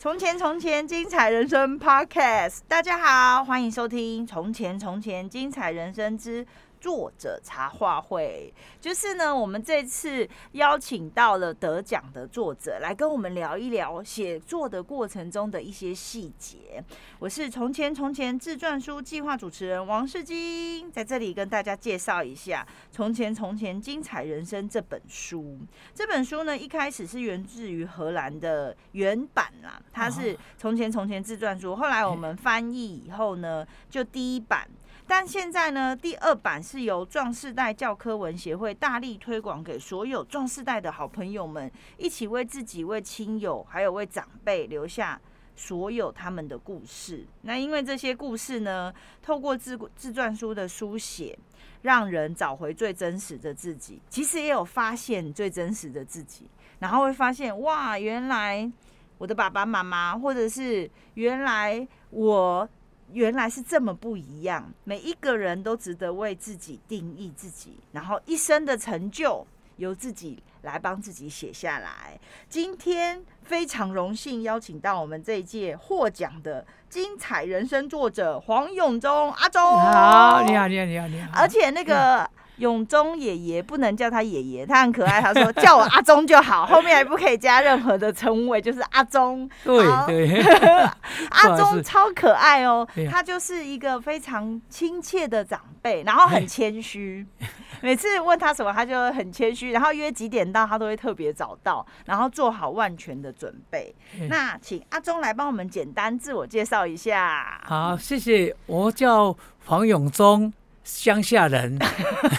[0.00, 6.44] 从前从前精彩人生 Podcast，大家好，欢迎收听《从前从前精彩人生之》。
[6.80, 16.82] 作者茶话会，就是呢，我们这次邀请到了得奖的作者来跟我们聊一聊写作的过程中的一些细节。
[17.18, 25.58] 我是从前从前自传书计划主持人王世金，在这里跟大家介绍一下《从前从前精彩人生》这本书。
[25.94, 34.68] 这本书呢，一开始是源自于荷兰的原版啦，它是《从前从前自传书》，后来我们翻译以后呢，就第一版。
[35.08, 45.18] 但现在呢，第二版是由壮世代教科文协会大力推广给所有壮世代的好朋友们，一起为自己、为亲友，还有为长辈留下
[45.56, 47.26] 所有他们的故事。
[47.40, 51.36] 那因为这些故事呢，透过自自传书的书写，
[51.80, 54.02] 让人找回最真实的自己。
[54.10, 58.70] 其实也有发现最真实的自己，然后会发现哇，原来
[59.16, 62.68] 我的爸爸妈妈，或者是原来我。
[63.12, 72.18] 原来是这么不一样，每一个人都值得为自己定义自己，然后一生的成就由自己来帮自己写下来。
[72.48, 79.62] 今天非常荣幸邀请到我们这一届获奖的精彩人生作者黄永忠阿忠。
[79.62, 81.30] 好，你好，你好，你好，你好。
[81.34, 82.28] 而且那个。
[82.58, 85.20] 嗯永忠爷爷不能叫他爷爷，他很可爱。
[85.20, 89.48] 他说叫我阿忠就好，后面还不可以加任何的称谓，就是阿忠。
[89.64, 90.38] 对对，
[91.30, 97.24] 阿忠超可爱哦，他就是一个非常亲切的长辈，然后很谦虚。
[97.80, 103.94] 每次问他什么，他就很谦虚，然后约几点到，他都会特别早到，然后做好万全的准备。
[104.28, 107.60] 那请阿忠来帮我们简单自我介绍一下。
[107.64, 109.36] 好，谢谢，我叫
[109.66, 110.52] 黄永忠。
[110.88, 111.78] 乡下人，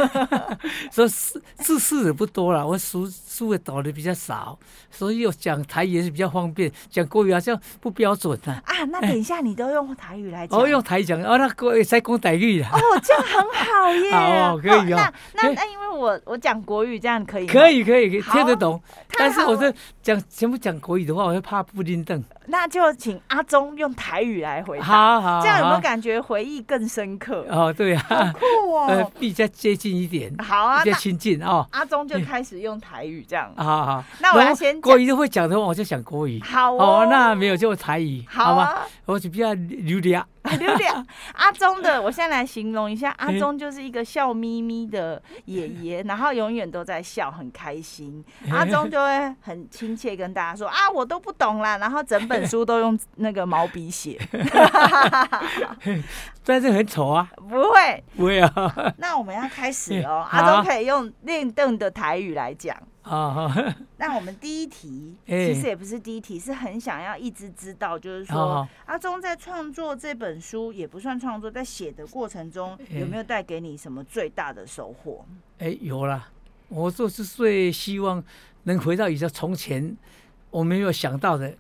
[0.92, 4.58] 说字字数也不多了，我书书也读的比较少，
[4.90, 8.60] 所以我讲台语也是比较方便，讲国语好像不标准啊。
[8.66, 10.58] 啊，那等一下你都用台语来讲。
[10.60, 12.68] 哦，用台语讲，哦，那国语在讲台语了。
[12.70, 14.12] 哦，这样很好耶。
[14.42, 14.98] 好，可以哦。
[14.98, 17.84] 那那那，因为我我讲国语，这样可以可以？
[17.84, 18.82] 可以可以，听得懂。
[19.16, 19.72] 但是我这
[20.02, 22.22] 讲全部讲国语的话，我会怕不灵登。
[22.48, 24.86] 那就请阿忠用台语来回答。
[24.86, 27.46] 好好，这样有没有感觉回忆更深刻？
[27.48, 28.34] 哦，对啊。
[28.40, 31.68] 酷哦，呃，比较接近一点，好啊，比较亲近哦。
[31.72, 34.04] 阿忠就开始用台语这样，好好。
[34.20, 36.42] 那我要先国语都会讲的话，我就讲国语。
[36.42, 38.76] 好哦，那没有就台语，好吗？
[39.06, 40.18] 我就比较流利。
[40.44, 40.84] 流利。
[41.34, 48.24] 阿忠的，我现在来形容一下，阿忠就是一个笑眯眯的爷爷，然后永远都在笑，很开心。
[48.52, 54.20] 阿忠就会很亲切跟大家说 啊，我都不懂啦，然后整本书都用那个毛笔写。
[56.46, 57.30] 但是很丑啊！
[57.36, 58.52] 不会，不会啊。
[58.98, 62.76] 那我们要开始哦，阿忠可以用练邓的台语来讲。
[63.10, 63.52] 好，
[63.98, 75.26] 那我们第一题 其实也不是第一题，是很想要一直知道，就是说阿忠在创作这本书也不算创作，在写的过程中有没有带给你什么最大的收获？
[75.58, 76.30] 哎，有啦，
[76.68, 78.24] 我就是最希望
[78.64, 79.98] 能回到以前从前
[80.52, 81.54] 我没有想到的，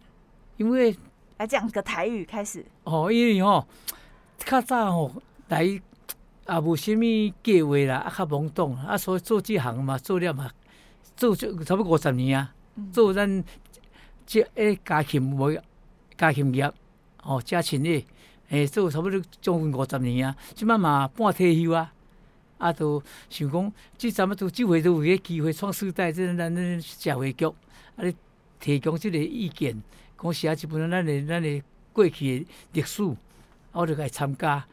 [0.58, 0.96] 因为
[1.38, 2.64] 来讲个台语开始。
[2.84, 3.66] 哦，因为哦。
[4.46, 5.12] 较早哦
[5.50, 5.82] 来
[6.46, 10.50] 啊无啥物计划啦，啊较懵懂啊，所以做这行嘛，做了嘛，
[11.20, 12.54] 做差不多五十年啊，
[12.94, 13.44] 做咱
[14.26, 15.52] 即诶家禽无
[16.18, 16.72] 家禽业
[17.24, 18.06] 哦，家禽诶，
[18.50, 21.92] 诶做差不多将近五十年啊，即摆嘛半退休啊，
[22.58, 27.54] 啊都想讲，即阵仔都机会都有个机会创时代，即咱咱社会局啊，
[27.98, 28.16] 你
[28.60, 29.84] 提供即个意见，
[30.22, 33.04] 讲写一本咱诶咱诶过去诶历史。
[33.72, 34.66] 我就来参加，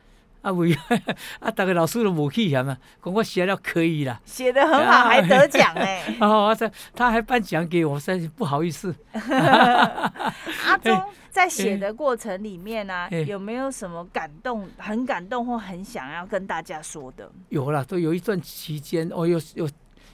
[0.47, 0.73] 啊为
[1.41, 6.05] 啊，大家老师都无去嫌嘛，讲我写了可以啦，写的很好，啊、还得奖哎！
[6.21, 8.95] 哦，他他还颁奖给我，真是不好意思。
[9.13, 17.29] 阿忠在写的过程里面呢、啊，有没有什么感动、很感动或很想要跟大家说的？
[17.49, 19.69] 有啦，都有一段期间，哦，有有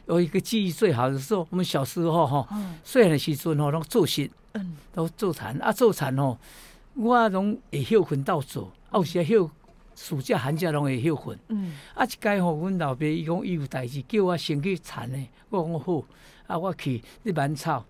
[0.06, 2.48] 有一个记忆最好的时候，我们小时候哈，
[2.82, 6.38] 细汉的时阵吼，拢做事，嗯，都做田啊，做田吼。
[6.94, 9.50] 我拢会休困到做，啊，有时休
[10.02, 11.38] 暑假寒假拢会休困。
[11.46, 15.28] 嗯，啊，一届吼，阮老爸伊讲伊有代志，叫我先去田呢。
[15.48, 16.04] 我讲好，
[16.48, 17.84] 啊，我去你蛮草。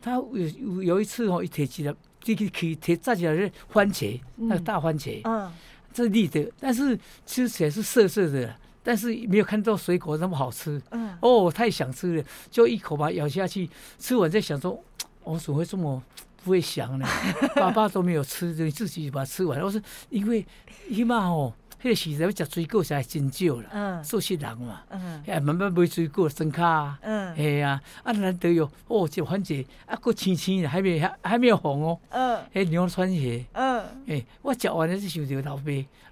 [0.00, 5.20] 他有有有一次吼，伊提起来，去去去提摘起来是番茄，那个大番茄。
[5.24, 5.52] 嗯，
[5.92, 10.80] 这是绿的，但是吃起来是涩涩的，但是没有看到水果那么好吃。
[10.92, 13.68] 嗯，哦，太想吃了，就一口把它咬下去，
[13.98, 14.82] 吃完再想说，
[15.22, 16.02] 我怎么会这么？
[16.48, 17.06] 不会想呢，
[17.54, 19.60] 爸爸都没有吃，就自己把它吃完。
[19.60, 19.78] 我说，
[20.08, 20.46] 因为
[20.88, 21.52] 起码哦，
[21.82, 23.64] 迄个时阵要食水果实在真少啦。
[23.70, 24.80] 嗯，素食人嘛。
[24.88, 25.22] 嗯。
[25.26, 26.98] 哎，慢慢买水果，生卡啊。
[27.02, 27.36] 嗯。
[27.36, 32.00] 系啊，啊难得哟哦，就番茄啊，够青青的，还没还还没有红哦。
[32.08, 32.38] 嗯。
[32.54, 33.44] 哎，牛川鞋。
[33.52, 33.84] 嗯。
[34.06, 35.64] 哎，我食完了就想着老爸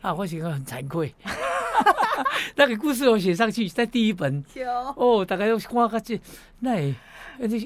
[0.03, 1.15] 啊，我觉得很惭愧。
[2.57, 4.45] 那个故事我写上去，在第一本。
[4.97, 6.21] 哦，大概要看个这，
[6.61, 6.95] 那，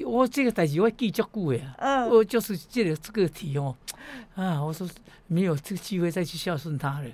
[0.05, 1.61] 我这个代志我记足久的。
[1.77, 2.09] 嗯。
[2.09, 3.75] 我就是这个这个题哦，
[4.35, 4.87] 啊，我说
[5.27, 7.09] 没有这个机会再去孝顺他了。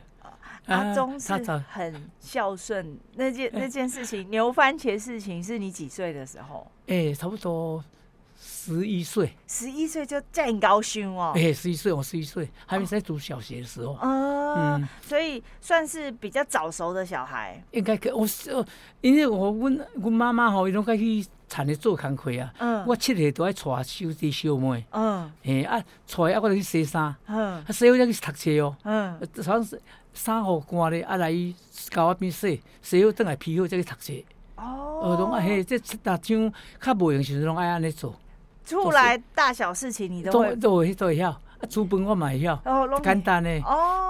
[0.66, 1.32] 阿忠是
[1.70, 6.70] 很孝顺，那件那件事情，牛番茄事情是你几岁的时候？
[6.88, 7.84] 哎，差不多。
[8.40, 11.34] 十一岁，十一岁就这样高兴哦！
[11.36, 13.98] 哎，十一岁，我十一岁，还没在读小学的时候。
[14.04, 17.60] 嗯，所以算是比较早熟的小孩。
[17.72, 18.52] 应该可，我是，
[19.02, 22.54] 因为我问我妈妈吼，伊拢该去田里做工课啊。
[22.60, 22.86] 嗯。
[22.86, 24.86] 我七岁都爱带小弟小妹。
[24.92, 25.32] 嗯。
[25.44, 27.16] 哎啊，带啊，我就去洗衫。
[27.28, 27.56] 嗯。
[27.56, 28.76] 啊，洗好再去读册哦。
[28.84, 29.20] 嗯。
[29.42, 29.82] 常是
[30.14, 31.56] 衫好干咧，啊来伊
[31.90, 34.14] 教我边洗，洗好等来披好再去读册。
[34.56, 35.02] 哦。
[35.04, 36.52] 呃，拢啊嘿，这大张
[36.82, 38.16] 较无闲时阵，拢爱安尼做。
[38.66, 41.40] 出来大小事情你都会都会都会晓，啊，
[41.70, 42.62] 煮饭我嘛会晓，
[43.02, 43.50] 简单的。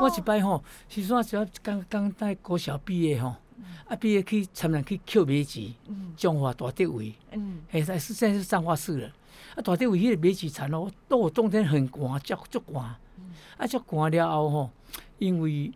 [0.01, 3.35] 我一摆吼，是说只要刚刚在国小毕业吼，
[3.87, 5.61] 啊比如去参人去捡麦子，
[6.15, 7.13] 彰化大德围，
[7.71, 9.07] 现在是现在是彰化市了。
[9.55, 12.95] 啊大德围迄个麦子田哦，到冬天很寒，足足寒，
[13.57, 14.69] 啊足寒了后吼，
[15.17, 15.71] 因为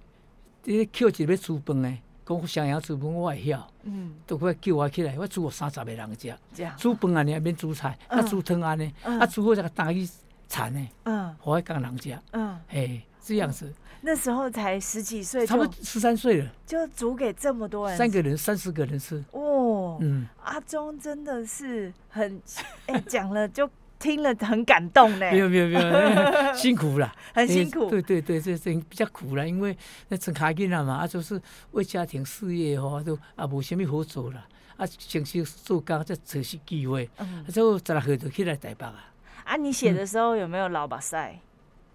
[0.64, 1.98] 这捡一个要煮饭的。
[2.24, 6.34] 讲襄阳煮饭我会晓，嗯，都快叫我起来，我煮个三十个人食。
[6.78, 10.08] 煮饭啊，你还免煮菜，啊煮汤啊呢，啊煮好这个大鱼
[10.48, 13.72] 产呢，嗯，我会讲人食，嗯，哎，这样子。
[14.02, 19.24] 那时候才十几岁，差不多十三岁了，就煮给这么多人，三个人、三四个人吃。
[19.32, 22.42] 哦，嗯，阿忠真的是很，
[22.88, 23.70] 哎，讲了就。
[24.02, 25.30] 听了很感动呢。
[25.32, 27.88] 没有没有没有，辛苦了，很辛苦。
[27.88, 29.78] 对对对，这这比较苦了，因为
[30.08, 31.40] 那真开心了嘛，啊，就是
[31.70, 34.44] 为家庭事业哦，都啊无什么好做了，
[34.76, 39.12] 啊，先去做工再找些机会，啊，就十来岁就起来台北啊。
[39.44, 41.40] 啊，你写的时候有没有老把赛？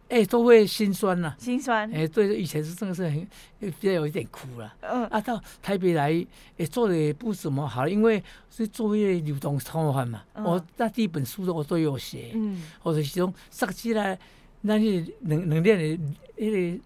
[0.08, 1.90] 哎，都会心酸呐，心酸。
[1.92, 4.72] 哎，对，以前是真的是很比较有一点苦了。
[4.80, 5.04] 嗯。
[5.06, 6.12] 啊，到台北来
[6.56, 10.22] 也做的也不怎么好，因为是做一个流动通贩嘛。
[10.34, 12.30] 我那第一本书我都有写。
[12.34, 12.62] 嗯。
[12.80, 14.16] 或者是讲设计来，
[14.60, 16.04] 那些能能练的
[16.36, 16.80] 那个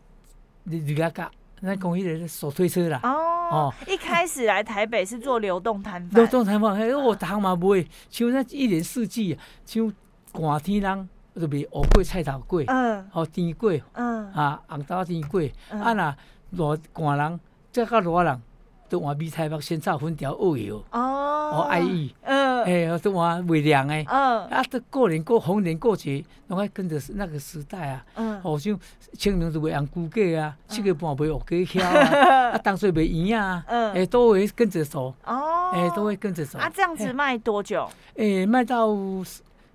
[0.65, 1.31] 铝架架，
[1.61, 3.01] 那讲那个手推车啦。
[3.03, 3.11] 哦。
[3.51, 6.15] 哦一开始来台北是做流动摊贩。
[6.15, 9.37] 流动摊贩，哎，我当嘛不会，像那一年四季，
[9.67, 9.93] 像
[10.33, 11.09] 寒天冷。
[11.35, 16.17] 就卖乌粿、菜头粿，嗯，哦甜粿，嗯，啊，红豆甜粿，啊，那
[16.51, 17.41] 热寒人，
[17.71, 18.43] 再较热人，
[18.89, 28.77] 都换米菜包、鲜草粉条、芋油，哦，哦，爱意，嗯，哎，都换微凉诶，嗯，啊，都过年过逢年过节，拢爱跟着那个时代啊，嗯，好像
[29.13, 36.59] 清明就卖红菇粿啊，七月半卖乌龟桥啊， 啊，当岁卖圆啊，嗯，哎，都会跟着走，哦，诶，都会跟着走。
[36.59, 37.89] 啊，这样子卖多久？
[38.17, 38.89] 哎，卖到。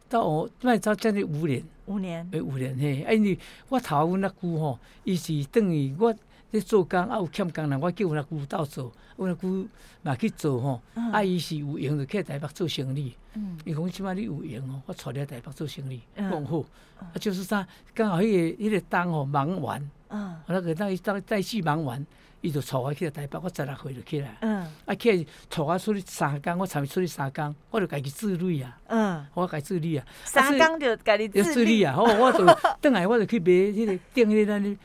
[0.09, 3.37] 到我卖到将近五年，五年，诶，五年嘿，哎，你
[3.69, 6.13] 我头阮那姑吼，伊是等于我
[6.51, 9.67] 咧做工啊，有欠工人，我叫阮那姑斗做，阮那姑
[10.03, 10.81] 嘛去做吼，
[11.11, 16.59] 啊，伊是有闲就去台北做生意，嗯，伊讲即摆你有闲哦，我带你来台北做生意，讲好，
[16.99, 22.05] 啊，就是啥，刚好迄个迄个单吼忙完，嗯，那个那那代志忙完。
[22.41, 24.37] 伊就带我去台北，我十六岁就起来。
[24.41, 24.71] 嗯。
[24.85, 28.77] 啊，去带我出去三工，我参与出去三工，我就家己自律啊。
[28.87, 29.25] 嗯。
[29.33, 30.05] 我家己自律啊。
[30.23, 31.93] 三工就家己自律啊！
[31.93, 32.45] 好，我就
[32.81, 34.77] 转来，我就去买迄个订迄个咱哩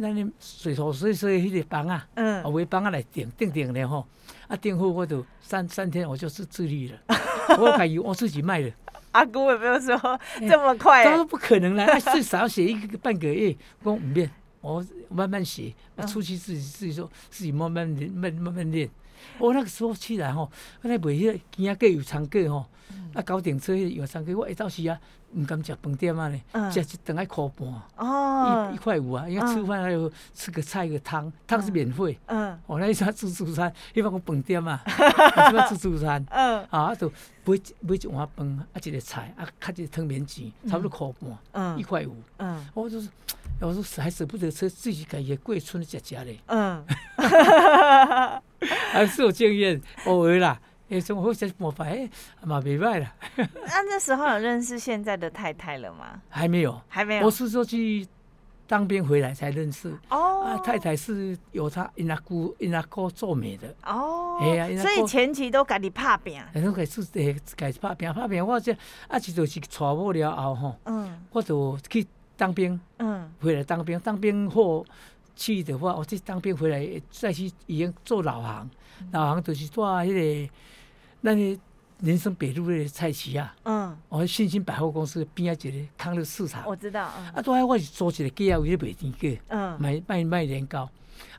[0.00, 2.06] 咱哩水土水水迄个房啊。
[2.14, 2.42] 嗯。
[2.42, 4.06] 啊，买房啊来订订订咧吼，
[4.48, 6.98] 啊订好我就三三天我就是自律了。
[7.58, 8.70] 我家己我自己卖了。
[9.12, 9.96] 阿姑有没有说
[10.40, 11.04] 这么快？
[11.06, 14.30] 他说不可能啦，最少写一个半个月，我讲唔变。
[14.64, 18.88] 我慢慢写，我出去自己自己说，自己慢慢练，慢慢慢练。
[19.38, 20.50] 我那个时候起来吼，
[20.82, 22.64] 我那卖迄个鸡鸭鸡油肠粿吼，
[23.12, 24.98] 啊高顶车油肠粿，我一到时啊，
[25.32, 32.18] 唔敢食饭店啊咧，食一顿爱块半，哦，一一块五啊，因为吃饭还有吃个菜个汤，汤是免费。
[32.26, 37.08] 嗯，我那一餐自助餐，一般我饭店嘛， 一般自助餐，嗯，啊就
[37.44, 43.08] 买买一碗饭，啊一个菜，啊卡一个汤免钱，差不多块半，嗯，一块五，嗯，我就是。
[43.64, 46.38] 我说还舍不得吃，自己改也贵村的家家嘞。
[46.46, 46.84] 嗯，
[48.92, 50.60] 还是有经验，偶尔啦。
[50.90, 51.88] 哎，怎么会这么办？
[51.88, 52.08] 哎，
[52.42, 53.10] 蛮明白了。
[53.36, 56.20] 那 那时候有认识现在的太太了吗？
[56.28, 57.24] 还没有，还没有。
[57.24, 58.06] 我是说去
[58.66, 59.90] 当兵回来才认识。
[60.10, 60.44] 哦。
[60.44, 63.74] 啊，太太是有她因阿姑因阿哥做媒的。
[63.86, 64.38] 哦。
[64.42, 66.38] 哎呀，所以前期都家己拍拼。
[66.62, 68.46] 都开始诶，开始拍拼拍拼。
[68.46, 68.76] 我这
[69.08, 70.76] 啊，就就是娶某了后吼。
[70.84, 71.18] 嗯。
[71.30, 72.06] 我就去。
[72.36, 74.84] 当兵，嗯，回来当兵，当兵后
[75.36, 78.68] 去的话，我这当兵回来再去已经做老行，
[79.00, 80.52] 嗯、老行就是做那个
[81.20, 81.60] 那个
[82.00, 83.54] 林森北路的菜市啊。
[83.64, 86.64] 嗯，我信兴百货公司边啊一个康乐市场。
[86.66, 87.10] 我知道。
[87.18, 90.90] 嗯、啊，都还我是做一个鸡啊，为了卖甜粿，嗯，卖卖卖年糕，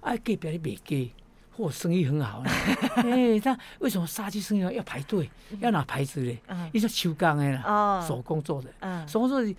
[0.01, 1.11] 啊，隔壁的卖鸡。
[1.57, 2.49] 嚯，生意很好呢。
[3.03, 5.29] 哎，他为什么杀鸡生意要排队？
[5.59, 6.37] 要拿牌子嘞？
[6.73, 9.55] 你说手工的啦，手工做的，手工做的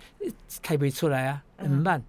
[0.61, 2.01] 开不出来啊，很慢。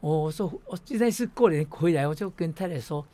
[0.00, 3.04] 我说我现在是过年回来，我就跟太太说，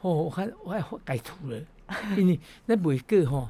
[0.00, 1.58] 哦，我还我还改图了。
[2.16, 3.48] 因为那每个吼，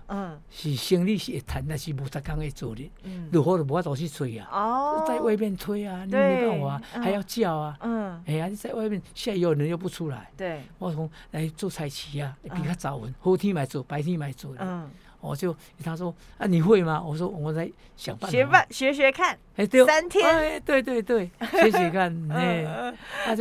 [0.51, 2.91] 是生理是会谈，但是无逐工会做的，
[3.31, 8.23] 如何都无法度去吹啊，在外面吹啊，你没办法，还要叫啊，嗯。
[8.27, 14.89] 哎呀，你在外面现在有人又不出来，对，我从来做菜市啊，比较早稳，好天买做，白天买做的。
[15.23, 17.03] 我就他说啊，你会吗？
[17.03, 19.39] 我说我在想办法学办学学看。
[19.57, 20.27] 哎，对，三天。
[20.29, 22.13] 哎，对对对，学学看。
[22.31, 22.67] 哎，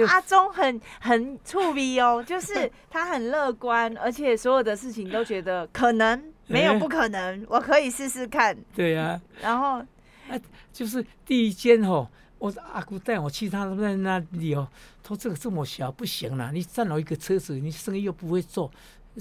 [0.08, 8.56] 阿忠很很趣味哦， 就是他很乐观，而且所有的事情都觉得可能 没有不可能，我可以试试看。
[8.76, 9.20] 对呀。
[9.42, 9.80] 然后
[10.30, 10.40] 啊，
[10.72, 12.08] 就是第一间哦，
[12.38, 14.68] 我阿姑带我去，他在那里哦，
[15.02, 18.70] 他说这个这么小不行了，你占了一个车子，你生意又不会做。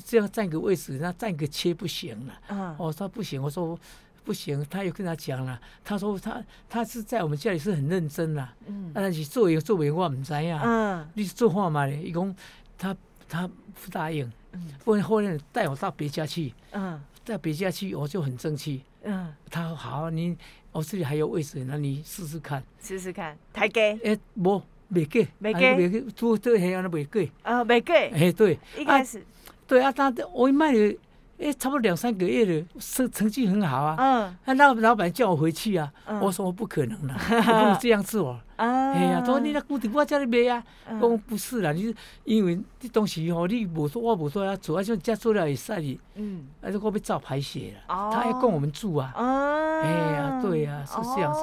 [0.04, 2.34] 这样占个位置，那占个切不行了。
[2.48, 3.78] 嗯，我说不行，我说
[4.24, 5.60] 不行，他又跟他讲了。
[5.84, 8.48] 他说他他是在我们家里是很认真的。
[8.66, 10.60] 嗯，但是做也做文我唔知呀。
[10.64, 11.92] 嗯，你做画嘛的？
[11.92, 12.34] 一共
[12.78, 12.96] 他
[13.28, 14.30] 他不答应。
[14.52, 16.52] 嗯，后来后来带我到别家去。
[16.72, 18.82] 嗯，到别家去我就很争气。
[19.02, 20.36] 嗯，他说好，你
[20.72, 22.62] 我这里还有位置，那你试试看。
[22.80, 23.98] 试试看，太给？
[24.04, 27.30] 哎，不，没给，没给，没给，做这黑暗的没给。
[27.42, 28.10] 啊，未给。
[28.10, 29.24] 哎，对，一开始。
[29.70, 30.94] 对啊，他我一卖了，
[31.38, 33.94] 哎，差不多两三个月了，成成绩很好啊。
[33.96, 34.36] 嗯。
[34.56, 35.88] 那老板叫我回去啊，
[36.20, 38.30] 我说我不可能了， 我不能这样做。
[38.32, 38.40] 啊。
[38.56, 40.62] 哎呀，他说你那固定我家里卖啊，
[41.00, 46.00] 我说不是啦，你是因为这东西哦，你不说我不说要做，而且家做了也晒你。
[46.16, 46.48] 嗯。
[46.60, 47.94] 而且我被照排血了。
[47.94, 48.10] 哦。
[48.12, 49.12] 他还供我们住啊。
[49.14, 49.80] 哦。
[49.84, 51.40] 哎呀，对呀，是这样子。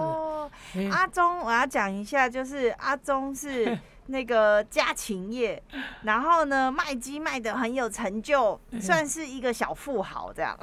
[0.76, 0.90] 哦。
[0.92, 3.78] 阿忠，我要讲一下，就是阿忠是。
[4.10, 5.62] 那个家禽业，
[6.04, 10.58] 然后呢，卖鸡卖的很有成就，算是一个小富豪这样。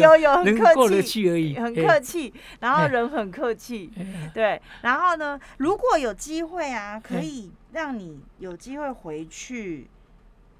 [0.00, 3.92] 有有很 客气而已，很客气，然后人很客气，
[4.32, 4.58] 对。
[4.80, 9.90] 然后呢，如果有机会啊，可以让你有机会回去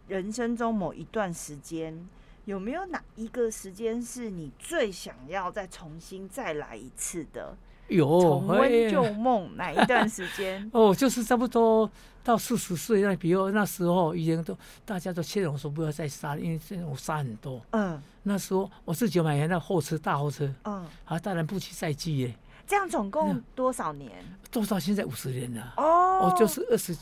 [0.08, 2.06] 人生中某一段时间，
[2.44, 7.56] 有没有哪一个时间是你最想要再重新再来一次的？
[7.92, 10.68] 有重温旧梦哪一段时间？
[10.72, 11.90] 哦，就是差不多
[12.24, 17.60] 到四十岁那，比如那时候已经都大家都劝我说不要再杀，因为这种杀很多。
[17.70, 22.34] 嗯，那时候我自己买台那货车大货车，嗯，啊，当然不去赛季耶。
[22.66, 24.10] 这样总共多少年？
[24.50, 24.78] 多少？
[24.78, 25.74] 现在五十年了。
[25.76, 26.96] 哦，我就是二十，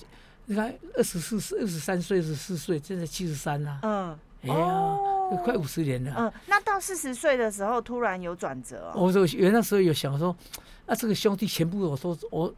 [0.47, 3.78] 你看二十四岁、二十三岁、二十四岁，现在七十三了。
[3.82, 4.97] 嗯，哎呀，
[5.37, 6.14] 快五十年了。
[6.16, 8.92] 嗯，那到四十岁的时候，突然有转折。
[8.94, 10.37] 我说原那时候有想说。
[10.87, 12.52] 啊，这个兄弟全部我说我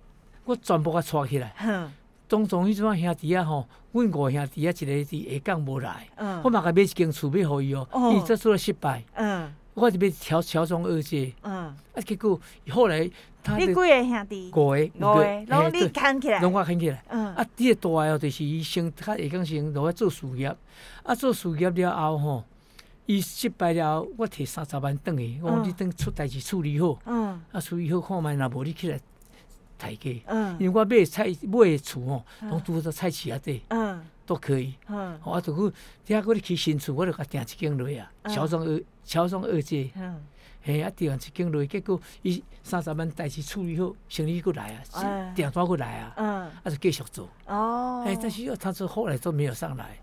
[0.45, 1.55] 我全部给他带起来。
[1.61, 1.93] 嗯。
[2.27, 6.09] 当中迄种兄弟啊吼，阮五兄弟啊一个伫下港无来。
[6.17, 6.41] 嗯。
[6.43, 7.87] 我嘛甲买一间厝要互伊哦。
[7.93, 8.15] 哦。
[8.17, 9.05] 伊做出了失败。
[9.17, 9.53] 嗯。
[9.75, 11.35] 我就要乔乔装二姐。
[11.43, 11.53] 嗯。
[11.95, 13.11] 啊，结果后来
[13.45, 13.59] 他。
[13.59, 14.51] 你几个兄弟？
[14.55, 14.91] 五个。
[14.95, 15.45] 五个。
[15.49, 16.41] 拢你扛起来。
[16.41, 17.05] 拢我扛起来。
[17.11, 17.35] 嗯。
[17.35, 20.57] 啊，第个大个哦，就是伊先较下港先落来做事业。
[21.03, 22.45] 啊，做事业了后吼。
[23.13, 26.99] 伊失败了，我摕三十万转去，我讲你等出代志处理好，
[27.53, 28.99] 啊处理好看卖，若无你起来
[29.79, 30.11] 抬价，
[30.59, 33.61] 因为我买菜买厝吼，拢拄在菜市啊底，
[34.25, 34.75] 都可以。
[35.25, 35.77] 我就去，
[36.07, 39.91] 底下我咧起新厝，我就甲订一间落啊，乔装二乔装二姐，
[40.63, 47.29] 嘿啊订一间落，结果伊三十万代志处理好，生意过来啊，订单过来啊，啊就继续做。
[47.47, 49.99] 哦，哎，但是他说后来都没有上来，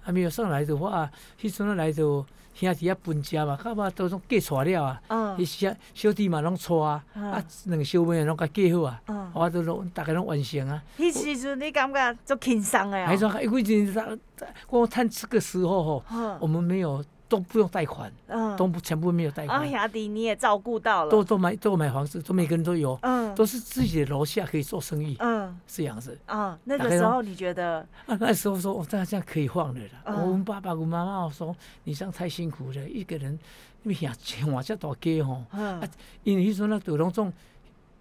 [0.00, 2.24] 还没有上来的话，迄阵来就。
[2.52, 5.00] 兄弟啊，分家嘛，较嘛都拢嫁娶了啊。
[5.06, 5.40] 嗯。
[5.40, 9.00] 伊小小弟嘛拢娶啊，啊，两个小妹拢甲嫁好啊。
[9.06, 9.30] 嗯。
[9.32, 10.82] 我都拢大概拢完成啊。
[10.98, 13.06] 迄时阵你感觉足轻松的啊。
[13.06, 14.20] 还说，因为真
[14.68, 16.04] 我趁这个时候吼，
[16.40, 17.02] 我们没有。
[17.30, 19.60] 都不用贷款，嗯，都不全部没有贷款。
[19.60, 26.18] 啊，雅迪你也照顾到了，都都买都买房子，都每个人都有，嗯，都是自己的楼下可以做生意，嗯，这样子。
[26.26, 27.86] 啊，那个时候你觉得？
[28.06, 30.20] 啊，那时候说，我这样这样可以放了啦。
[30.20, 33.38] 我们爸爸我妈妈说，你这样太辛苦了，一个人，
[33.84, 35.80] 你想钱花这大家吼，啊，
[36.24, 37.32] 因为说那杜龙总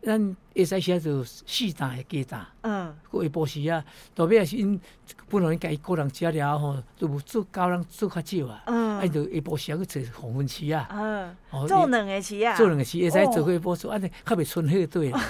[0.02, 3.84] 咱会使写做四大的鸡蛋，嗯，过下晡时啊，
[4.16, 4.80] 代表是因
[5.28, 11.36] 本来因家己个人食了吼，都无做教人做较少啊，嗯，啊，就下晡时啊去找红粉丝啊，嗯，
[11.68, 15.22] 做两个时啊，做两个时会使做下晡做，安尼较袂剩好对啦，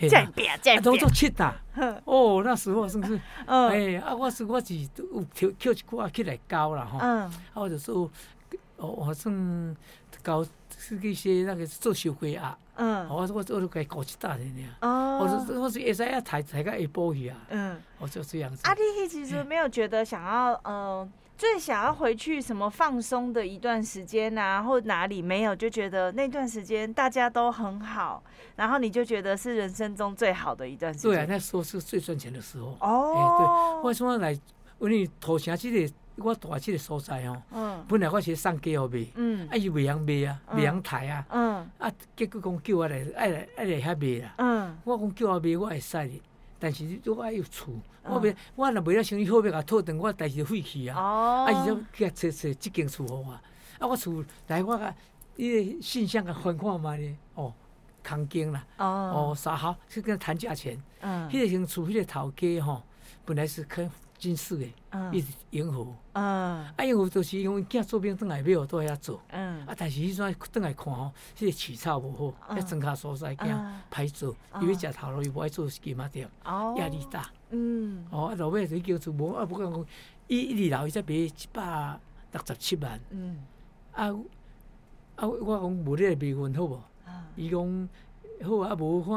[0.00, 1.54] 这拼这拼，都做七大，
[2.04, 8.10] 哦，那时候算是，嗯，哎，啊，我是我是有捡捡一寡起来教啦吼，嗯，啊，我就说，
[8.76, 9.76] 哦，我算
[10.24, 10.44] 教
[10.76, 12.58] 是一些那个做小鸡啊。
[12.76, 14.68] 嗯，我我我都该搞一大的呢。
[14.80, 17.36] 哦，我说我是会使啊，抬抬个下波去啊。
[17.48, 18.62] 嗯，我就这样子。
[18.64, 28.22] 阿弟其实没有觉得想要，呃，最想要回去什么放松的一段时间啊，或哪里没有，就觉得那段时间大家都很好，
[28.56, 31.10] 然后你就觉得是人生中最好的一段时间。
[31.10, 32.76] 对啊，那时候是最赚钱的时候。
[32.80, 34.32] 哦，对，为什么来？
[34.78, 35.94] 因为头前这个。
[36.16, 39.00] 我住即个所在吼，本来我是送鸡互卖，
[39.50, 41.26] 啊伊袂晓卖啊，袂晓抬啊，
[41.78, 44.74] 啊结果讲叫我来爱来爱来遐卖啦。
[44.84, 46.10] 我讲叫我卖我会使，
[46.58, 47.70] 但是我爱有厝，
[48.04, 50.98] 我袂我若卖了生意好，要甲套断，我代志废去啊。
[50.98, 54.94] 啊伊就去找找即间厝互我，啊我厝来我甲
[55.36, 57.52] 伊个信箱甲翻看嘛呢，哦，
[58.02, 60.82] 空间啦，哦，三好去跟他谈价钱。
[61.30, 62.82] 迄个间厝迄个头家吼，
[63.26, 63.86] 本来是可。
[64.18, 64.66] 真实的，
[65.12, 79.86] 一直永和，啊，永和就是因为囝做兵转来买，都喺遐做，啊，但是迄阵转来看吼，迄个起草无好，迄庄稼所在囝歹做，因为食头路伊无爱做金仔店，压力大，嗯，哦，啊，落尾就叫做无，啊，不过讲
[80.28, 82.00] 伊一二楼伊才卖一百
[82.32, 83.38] 六十七万，嗯，
[83.92, 84.06] 啊，
[85.16, 86.82] 啊，我讲无咧卖份好无？
[87.36, 87.88] 伊讲
[88.42, 89.14] 好啊，无看，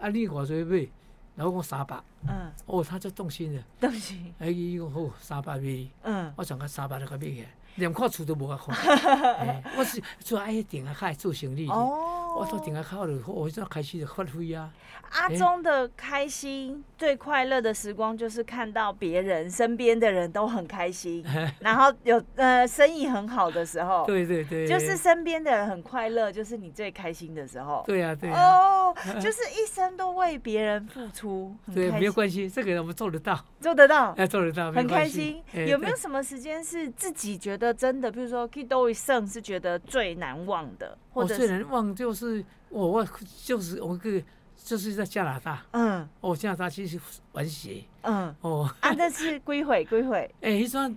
[0.00, 0.88] 啊，你偌济买？
[1.36, 8.74] 然后我三百，嗯，哦，他就动心了，动心，哎，伊讲好三百米，嗯，我讲个三百就个买起来，连看厝都无个看，
[9.78, 14.70] 我是做爱顶下，开做生意，哦，我做定啊，开就我就开始就发挥啊。
[15.12, 21.24] 阿忠的开心最快乐的时光，就是看到别人身边的人都很开心，
[21.60, 27.84] 然后有呃生意很好的时候， 对对对，就是身边的人很快乐，就是你最开心的时候。
[27.86, 28.36] 对呀对呀。
[28.36, 35.40] 哦， 就是一生都为别人付出，对，没有关系，这个我们做得到，做得到，哎，做得到，很开心。
[35.68, 43.08] 有没有什么时间是自己觉得真的，比如说去多一胜是觉得最难忘的，或者最难忘就是我我
[43.44, 44.22] 就是我个。
[44.64, 46.98] 就是在加拿大，嗯，哦，加拿大去
[47.32, 49.84] 玩鞋，嗯，哦，啊，那是几岁？
[49.84, 50.34] 几岁？
[50.40, 50.92] 哎，一双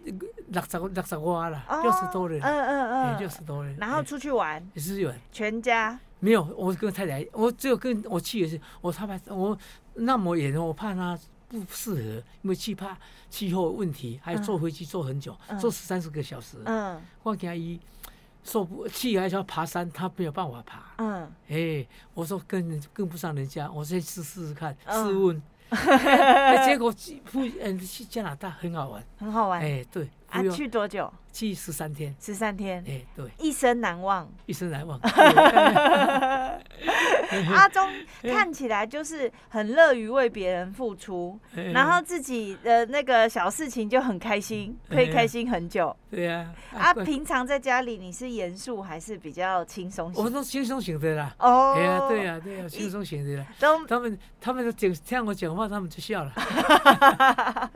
[0.47, 5.99] 六十六十多了，六十多人，嗯嗯嗯，六十多人，然后出去玩，也是有，全家。
[6.19, 9.55] 没有，我跟太太，我只有跟我去也是，我他怕我
[9.93, 12.01] 那么远，我怕他不适合，
[12.41, 12.97] 因为气怕
[13.29, 17.79] 气候问题，还要坐飞机坐很久，坐十三四个小时，嗯，我给他一。
[18.41, 20.81] 受不气还是要爬山，他没有办法爬。
[20.97, 25.39] 嗯，哎、欸，我说跟跟不上人家，我先试试试看，试问。
[26.65, 27.21] 结果去
[27.61, 29.59] 嗯去加拿大很好玩，很好玩。
[29.59, 30.09] 哎、欸，对。
[30.29, 31.11] 啊，去多久？
[31.31, 32.15] 去十三天。
[32.19, 32.83] 十三天。
[32.87, 33.25] 哎，对。
[33.37, 34.29] 一生难忘。
[34.45, 34.99] 一生难忘。
[37.53, 37.87] 阿忠
[38.23, 41.39] 看起来就是很乐于为别人付出，
[41.73, 45.95] 然后自己的那个小事情就很开心，可以开心很久。
[46.09, 46.51] 对呀。
[46.73, 50.23] 啊，平常在家里你是严肃还是比较轻松型？
[50.23, 51.35] 我都轻松型的啦。
[51.39, 51.75] 哦。
[51.75, 53.45] 对呀，对呀，对呀，轻松型的啦。
[53.59, 56.33] 都他们他们都讲听我讲话，他们就笑了。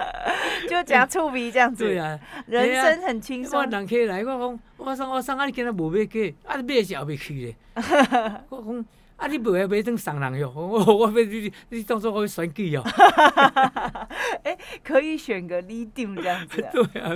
[0.68, 1.84] 就讲醋鼻这样子。
[1.86, 2.20] 对呀。
[2.48, 3.60] 人生很轻松。
[3.60, 7.56] 我人客来，我讲，我说我送啊，你今日无买过，啊你买的时候未去咧。
[8.50, 12.84] 我讲，啊你不要买当送人哟， 我我要你你当做我选举哦。
[14.44, 16.66] 哎，可以选个 leader 这样子。
[16.74, 17.12] 对啊，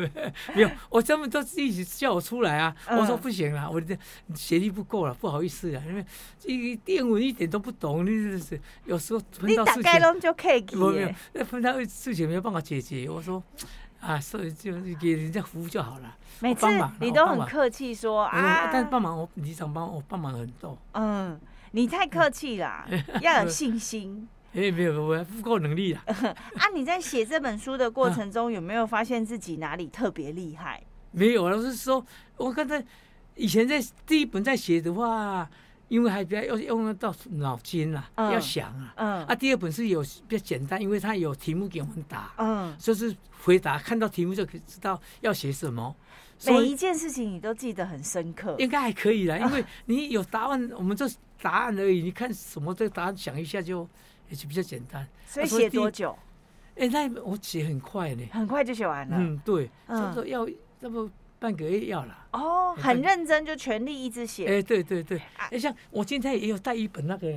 [0.56, 2.74] 没有，我他们都一直叫我出来啊。
[2.90, 3.98] 我说不行啦，我的
[4.34, 6.06] 学历不够了，不好意思啊，因为
[6.40, 9.80] 这个电文一点都不懂，你是有时候碰到事情。
[9.82, 10.64] 你大概拢就可以。
[10.74, 13.44] 没有，那碰到事情没有办法解决，我说。
[14.00, 16.16] 啊，所以就给人家服务就好了。
[16.40, 16.68] 每次
[17.00, 20.78] 你都很客气说啊，但是帮忙我，你想帮我帮忙很多。
[20.94, 21.40] 嗯，
[21.72, 22.86] 你太客气了，
[23.22, 24.28] 要有 信心。
[24.54, 26.04] 哎，没有，我不够能力啦。
[26.08, 30.82] 啊，你在写这本书的过程中，有没有发现自己哪里特别厉害？
[31.12, 32.06] 没有，老实说，
[32.38, 32.84] 我刚才
[33.36, 35.50] 以前在第一本在写的话。
[35.88, 38.94] 因为还比较要用得到脑筋啦，嗯、要想啊。
[38.98, 39.26] 嗯。
[39.26, 42.34] 啊，第二本是有比较简单，因为它有题目给我们答。
[42.38, 42.76] 嗯。
[42.78, 45.96] 就是回答，看到题目就可以知道要写什么。
[46.46, 48.56] 每一件事情你都记得很深刻。
[48.60, 51.10] 应该还可以啦， 因为你有答案，我们这
[51.42, 52.02] 答案而已。
[52.02, 53.88] 你看什么这个答案，想一下就
[54.30, 55.08] 也就比较简单。
[55.26, 56.18] 所以写多久？
[56.76, 58.24] 哎、欸，那我写很快呢。
[58.32, 59.18] 很快就写完了。
[59.18, 59.70] 嗯，对。
[59.88, 60.48] 差不多要，
[60.80, 61.10] 那么。
[61.40, 64.46] 半个月要了哦，很认真，就全力一直写。
[64.48, 67.28] 哎，对对对，哎，像我今天也有带一本那个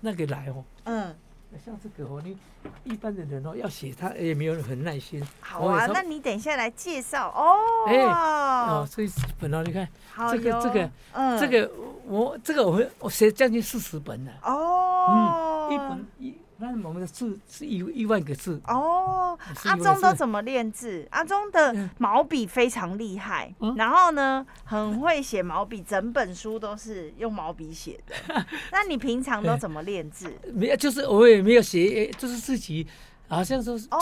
[0.00, 0.64] 那个来哦。
[0.84, 1.16] 嗯。
[1.64, 2.38] 像这个哦，你
[2.84, 5.20] 一般的人哦要写，他也没有很耐心。
[5.40, 7.56] 好啊，那你等一下来介绍哦。
[7.88, 9.88] 哎，哦，这一本哦，你看，
[10.30, 11.68] 这个这个，嗯，这个
[12.06, 14.32] 我这个我会我写将近四十本了。
[14.44, 16.39] 哦，嗯，一本一。
[16.60, 19.38] 那我们的字是一一万个字哦。
[19.64, 21.06] 阿忠都怎么练字？
[21.10, 28.14] 阿忠的毛笔非常厉害，嗯、然后呢，很会写毛笔，整本书都是用毛笔写的。
[28.70, 30.30] 那你平常都怎么练字？
[30.52, 32.86] 没有，就是我也没有写，就是自己
[33.28, 33.98] 好像说是哦，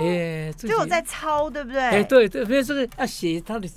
[0.00, 1.80] 哎，就有在抄，对不对？
[1.80, 3.68] 哎，对对，没有这个要写，他的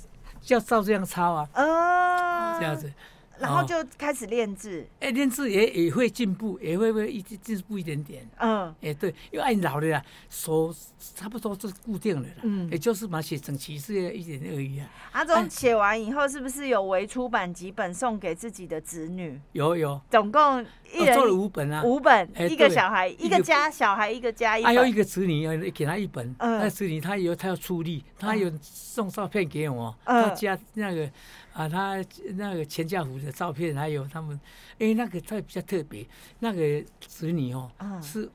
[0.48, 2.92] 要照这样抄啊，嗯，这样子。
[3.38, 8.26] 然后就开始练字，哎，练字也也会进步，也会会一直进步一点点。
[8.38, 10.74] 嗯，哎，对，因为按老的啦，手
[11.14, 12.34] 差不多就是固定了啦。
[12.42, 14.88] 嗯，也就是把它写整齐是一点而已啊。
[15.12, 19.38] 阿忠写完以后，是不是有为出版几本送给自己的子女？
[19.52, 24.66] 有有，总共一人做了五本啊，五本，一个小孩一个家，小孩一个家一本。
[24.66, 31.10] 还有一个子女要给他一本，那子女他有他要出力，他有送照片给我，他家那个。
[31.56, 34.38] 啊，他那个全家福的照片，还有他们，
[34.78, 36.06] 哎，那个他比较特别，
[36.38, 37.70] 那个子女哦，
[38.02, 38.30] 是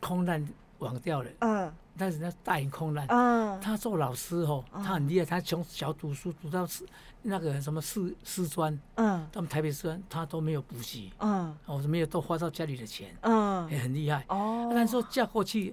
[0.00, 0.44] 空难
[0.80, 6.84] 亡掉了，嗯，但是他大型空难，嗯，他做老师哦，他很厉害，他从小读书读到四
[7.22, 15.72] 那个什么四师专，嗯，他们台北师专他都没有补习，嗯，哦，没有都花到家里的钱，嗯，也很厉害，哦，但是说嫁过去，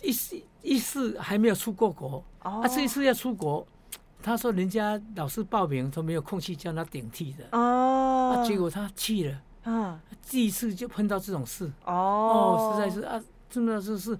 [0.00, 3.66] 一四一四还没有出过国，哦，啊，这一次要出国。
[4.28, 7.44] 他说：“人家老师报名都没有空去叫他顶替的。
[7.52, 11.70] 哦，啊，结果他去了，嗯，第一次就碰到这种事。
[11.84, 14.18] 哦，哦，实在是啊，真的是是，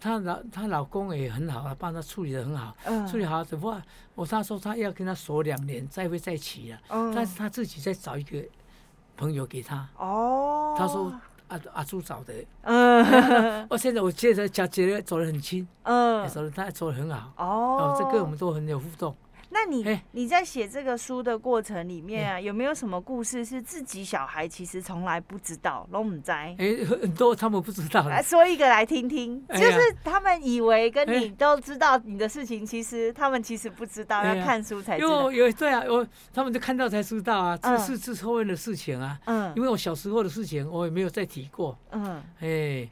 [0.00, 3.82] 她老她老公也很好啊，帮他处理的很好，嗯，处理好的话，
[4.14, 8.42] 我他说他要跟他锁两年再会再起了，嗯，但是他自己再找一个
[9.16, 9.86] 朋友给他。
[9.98, 11.12] 哦，他说
[11.48, 17.32] 阿阿朱找的，嗯， 我现在我觉得讲觉得走得很轻，嗯，走得他走得很好。
[17.36, 19.14] 哦，这个我们都很有互动。”
[19.52, 25.86] 那你你在写这个书的过程里面啊，有没有什么故事是自己小孩其实从来不知道？
[25.90, 26.30] 拢唔知？
[26.30, 26.56] 哎，
[26.88, 28.08] 很多他们不知道。
[28.08, 35.30] 来 说一个来听听，就是他们以为跟你都知道你的事情，其实他们其实不知道，要看书才知道。
[35.32, 39.18] 有有对啊，我他们就看到才知道啊，这是这是后面的事情啊。
[39.24, 39.52] 嗯。
[39.56, 41.76] 因为我小时候的事情，我也没有再提过。
[41.90, 42.22] 嗯。
[42.38, 42.88] 哎，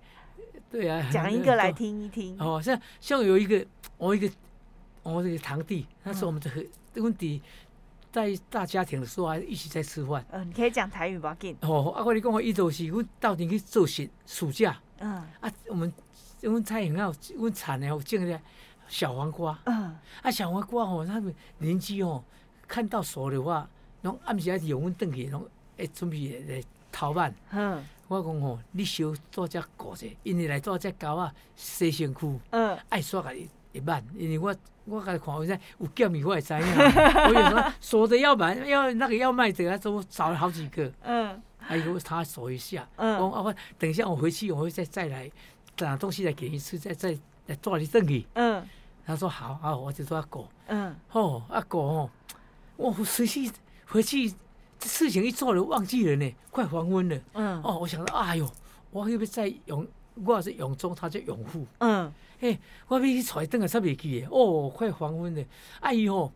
[0.68, 1.08] 对啊。
[1.12, 2.36] 讲一个来听一听。
[2.40, 3.64] 哦，像像有一个
[3.96, 4.28] 我一个。
[5.12, 6.64] 我这个堂弟，那时候我们这个
[7.02, 7.40] 问题，
[8.12, 10.24] 在大家庭的时候还一起在吃饭。
[10.30, 11.56] 嗯，你可以讲台语吧，紧。
[11.62, 14.78] 哦，啊，我，你讲我一周是，我到底去做暑暑假。
[14.98, 15.10] 嗯。
[15.40, 15.92] 啊，我们
[16.42, 18.40] 我们菜很好，我们产的有种个
[18.88, 19.58] 小黄瓜。
[19.64, 19.96] 嗯。
[20.22, 22.22] 啊，小黄瓜哦，他们邻居哦，
[22.66, 23.68] 看到熟的话，
[24.02, 27.34] 然后暗时还是用阮转去，然后哎准备来偷办。
[27.52, 27.84] 嗯。
[28.08, 32.40] 我讲哦，你少做只果子，因为来做只狗啊，洗身躯。
[32.50, 32.78] 嗯。
[32.88, 33.34] 爱刷个
[33.72, 34.54] 一半，因为我。
[34.88, 36.60] 我开始看，我在有叫米，我也知影。
[36.60, 40.90] 我有说锁的要买，要那个要卖的，他都找了好几个。
[41.02, 41.40] 嗯。
[41.58, 42.88] 还有他锁一下。
[42.96, 43.18] 嗯。
[43.18, 45.30] 我我等一下我回去我会再再来
[45.78, 48.26] 拿东西来给你吃，再再来抓你证据。
[48.34, 48.66] 嗯。
[49.04, 50.48] 他说好，好，我就说阿狗。
[50.66, 50.94] 嗯。
[51.12, 52.10] 哦，阿狗哦，
[52.76, 53.50] 我回去
[53.86, 54.30] 回去，
[54.78, 57.18] 这事情一做了忘记了呢，快黄昏了。
[57.34, 57.62] 嗯。
[57.62, 58.50] 哦，我想说，哎呦，
[58.90, 59.86] 我会不会在永，
[60.24, 61.66] 我要是永忠，他叫永富。
[61.78, 62.12] 嗯。
[62.40, 64.28] 哎，我要去揣灯啊，煞袂记诶。
[64.30, 65.44] 哦，快黄昏了。
[65.80, 66.30] 哎呦，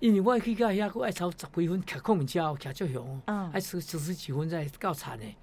[0.00, 3.22] 因为我去到遐，佫爱超十几分，骑孔明车，骑足凶。
[3.26, 3.50] 嗯。
[3.50, 5.36] 还十十几分才到田诶。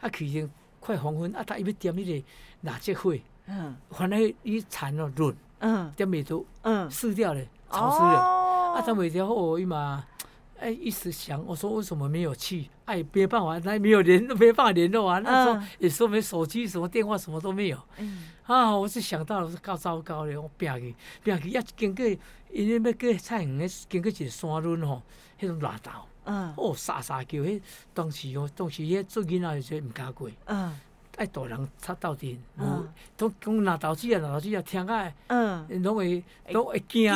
[0.00, 0.50] 啊，去前
[0.80, 2.26] 快黄昏，啊，他伊要点迄个
[2.62, 3.14] 蜡烛火。
[3.46, 3.76] 嗯。
[3.90, 5.36] 反正伊田哦润。
[5.58, 5.92] 嗯。
[5.96, 6.42] 点袂到。
[6.62, 6.90] 嗯。
[6.90, 8.20] 湿掉了，潮湿了。
[8.20, 8.74] 哦。
[8.76, 10.06] 啊，他袂了好伊嘛。
[10.60, 12.68] 哎，一时想，我说为什么没有去？
[12.84, 15.18] 哎，没办法，那没有联，没办法联络啊。
[15.20, 17.78] 那时候也说没手机，什么电话，什么都没有。
[17.96, 18.28] 嗯。
[18.44, 20.94] 啊，我是想到了，是够糟糕的，我拼去，
[21.24, 22.04] 拼去，一经过，
[22.52, 25.02] 因为要过菜园的，经过一个山仑吼，
[25.40, 26.06] 迄种大道。
[26.24, 26.52] 嗯。
[26.56, 27.60] 哦，沙沙叫，迄
[27.94, 30.30] 当时哦，当时迄做囡仔就唔敢过。
[30.44, 30.78] 嗯。
[31.16, 37.12] 爱大人插到底，无，都讲拿刀子啊，拿刀子啊，听啊，嗯，拢会拢会惊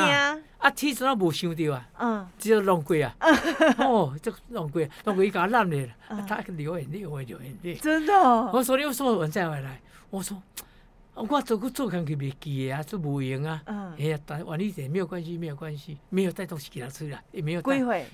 [0.65, 3.15] 啊，啊，天阵啊无想到啊，嗯，只有浪过啊，
[3.77, 5.93] 哦，这浪过，浪过伊甲烂咧，
[6.27, 8.13] 他流眼泪，流眼泪，真的，
[8.51, 9.79] 我说你为什么晚再回来？
[10.09, 10.41] 我说，
[11.13, 17.77] 我做个做工去袂记啊，做无用啊，嗯，哎呀，但晚一点没有关系，没有关系，没有带东西给他吃了，也没有带。
[17.77, 18.05] 几岁？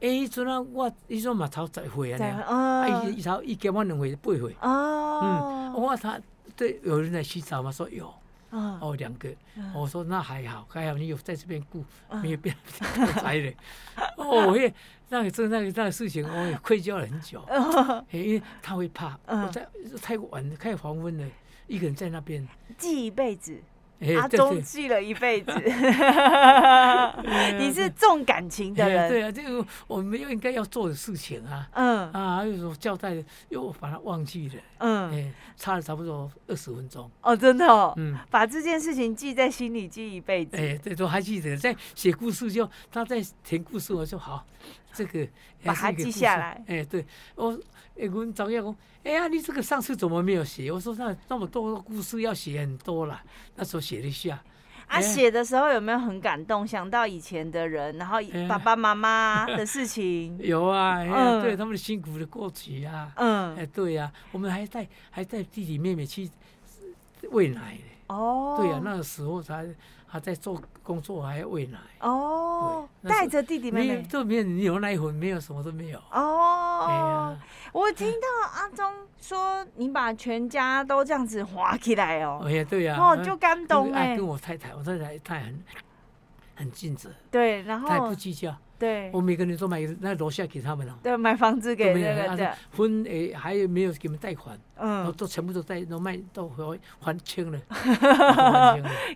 [0.00, 4.56] 哎，迄阵啊，我迄阵嘛头十岁啊，啊，伊伊头伊加我两岁八岁。
[4.60, 6.20] 哦，嗯，我他
[6.56, 8.12] 对有人来洗澡嘛，说有，
[8.52, 9.28] 嗯，哦，两个，
[9.74, 11.84] 我说那还好，还好你有在这边顾，
[12.22, 12.54] 没有变
[13.16, 13.54] 宅人。
[14.16, 14.72] 哦，我也
[15.08, 17.44] 那个这那个那个事情，我也愧疚了很久，
[18.10, 19.66] 因为他会怕，我在
[20.00, 21.26] 太晚太黄昏了，
[21.66, 22.46] 一个人在那边。
[22.78, 23.58] 记一辈子。
[24.20, 25.52] 阿忠记了一辈子，
[27.58, 29.08] 你是重感情的人。
[29.08, 31.68] 对啊，这个我们又应该要做的事情啊。
[31.72, 34.54] 嗯啊，又说交代，又把它忘记了。
[34.78, 37.10] 嗯，哎，差了差不多二十分钟。
[37.20, 37.92] 哦，真的哦。
[37.96, 40.56] 嗯，把这件事情记在心里，记一辈子。
[40.56, 41.56] 哎，对，都还记得。
[41.56, 44.44] 在写故事就他在填故事，我就好，
[44.92, 45.26] 这个
[45.64, 46.60] 把它记下来。
[46.66, 47.04] 哎，对，
[47.36, 47.56] 我
[47.98, 48.76] 哎，我早要讲。
[49.04, 50.70] 哎呀，你这个上次怎么没有写？
[50.70, 53.20] 我说那那么多故事要写很多了，
[53.56, 54.42] 那时候写了一下。
[54.88, 56.66] 啊，写的时候有没有很感动？
[56.66, 60.36] 想到以前的人，然后爸爸妈妈的 事情。
[60.38, 63.10] 有啊，嗯，对他们的辛苦的过去啊。
[63.16, 66.28] 嗯，哎，对呀，我们还带还带弟弟妹妹去
[67.30, 67.78] 喂奶。
[68.08, 69.66] 哦，对呀，那个时候才。
[70.12, 76.84] 他在做工作，还要喂奶哦，带着弟弟妹妹，这边牛奶粉没有，什么都没有哦。
[76.86, 77.36] 哎呀，
[77.72, 82.42] 我听到阿忠说，你把全家都这样子划起来哦。
[82.44, 84.14] 哎呀，对呀，哦，就感动哎。
[84.14, 85.64] 跟我太太，我太太太很
[86.56, 88.54] 很尽责，对，然后太不计较。
[88.82, 90.98] 对，我每个人都买那楼下给他们了。
[91.04, 94.58] 对，买房子给那个婚诶，还有没有给他们贷款？
[94.74, 97.60] 嗯，都全部都贷，都卖都 还还清了。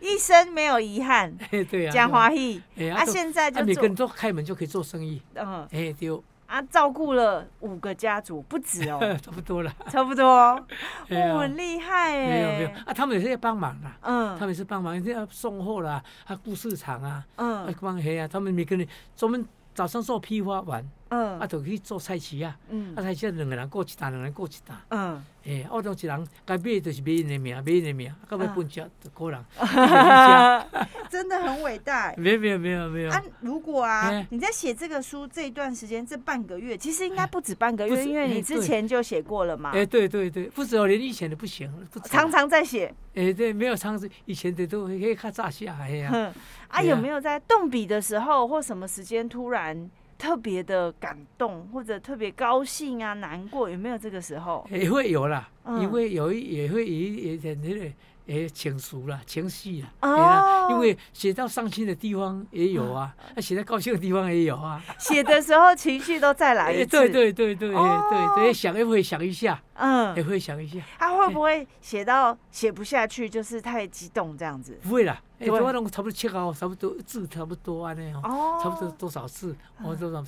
[0.01, 1.37] 一生没有遗憾。
[1.69, 2.63] 对呀，讲华裔。
[2.95, 5.21] 啊，现在就每个人都开门就可以做生意。
[5.35, 6.17] 嗯，哎，对。
[6.47, 8.99] 啊，照顾了五个家族，不止哦。
[9.23, 9.73] 差不多了。
[9.89, 10.25] 差不多。
[11.11, 12.27] 哦，很厉害哎。
[12.27, 13.97] 没有没有啊，他们也是要帮忙啊。
[14.03, 14.39] 嗯。
[14.39, 17.25] 他们是帮忙，要送货啦，啊，顾市场啊。
[17.37, 17.75] 嗯。
[17.81, 19.47] 帮黑啊，他们每个人专门。
[19.75, 29.45] 早上做批发完，嗯，啊，就去做菜市啊，嗯，啊，菜市两个人过一单，两个人过一单，嗯，哎，我当一人该买就是买人的命，买人的命，到尾分家就个人，
[31.09, 32.13] 真的很伟大。
[32.17, 33.11] 没有没有没有没有。
[33.11, 39.71] 啊，如果啊，你在写这个书这一段时间，这半个月，其实应该不止半个月，因为你之前就写过了嘛。
[39.71, 41.73] 哎，对对对，不止哦，连以前的不行，
[42.05, 42.93] 常常在写。
[43.15, 46.33] 哎，对，没有常，以前的都可以看炸下，哎呀。
[46.69, 53.69] 啊，有没有在动笔的时候或什么时间突然特别的感动，或者特别高兴啊、难过？
[53.71, 54.67] 有没有这个时候？
[54.71, 55.49] 也会有啦，
[55.81, 57.93] 因为有一也会有一点那个。
[58.29, 64.83] 哎，情绪了，情绪了，哦，因为写到伤心的地方也有啊，那写到高兴的地方也有啊。
[64.99, 70.81] 写的时候情绪都再来一次，对对对对，对对，想也会想一下，嗯，也会想一下。
[70.99, 74.77] 他会不会写到写不下去，就是太激动这样子？
[74.83, 80.25] 不会啦，哎，我那个差不多切好，差不多字差不多啊那样，哦，差不多多少字，我多少。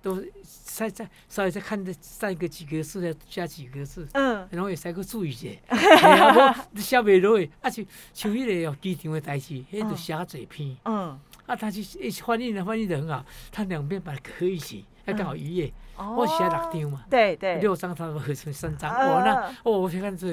[0.00, 0.22] 都
[0.64, 19.34] 再再稍微再看的上一个几个字，再加几个字，嗯，然后也再个注意些， 啊不，写袂落去，啊就像迄个哦机场的代志，迄就写嘴篇，嗯，啊他就一翻译的翻译的很好，他两边把它合一起，还刚好一页，我写六张嘛，对对，六张他们合成三张，哇那
[19.64, 20.26] 哦我看这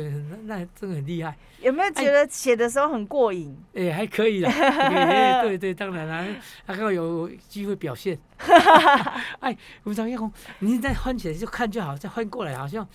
[0.43, 3.58] 那真的很厉害，有没有觉得写的时候很过瘾？
[3.73, 4.51] 哎还可以啦，
[5.41, 6.25] 对对当然啦，
[6.65, 8.17] 还刚好有机会表现。
[9.39, 12.88] 哎，吴长叶公，你再翻起来就看就好，再翻过来好像